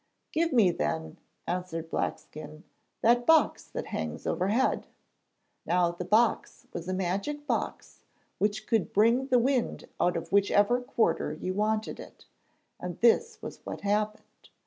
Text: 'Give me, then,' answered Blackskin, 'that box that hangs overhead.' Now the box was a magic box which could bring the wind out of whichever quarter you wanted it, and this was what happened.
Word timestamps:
'Give 0.31 0.51
me, 0.51 0.71
then,' 0.71 1.19
answered 1.45 1.91
Blackskin, 1.91 2.63
'that 3.03 3.27
box 3.27 3.65
that 3.65 3.85
hangs 3.85 4.25
overhead.' 4.25 4.87
Now 5.63 5.91
the 5.91 6.05
box 6.05 6.65
was 6.73 6.87
a 6.87 6.93
magic 6.95 7.45
box 7.45 7.99
which 8.39 8.65
could 8.65 8.93
bring 8.93 9.27
the 9.27 9.37
wind 9.37 9.87
out 9.99 10.17
of 10.17 10.31
whichever 10.31 10.81
quarter 10.81 11.33
you 11.33 11.53
wanted 11.53 11.99
it, 11.99 12.25
and 12.79 12.99
this 13.01 13.39
was 13.43 13.59
what 13.63 13.81
happened. 13.81 14.49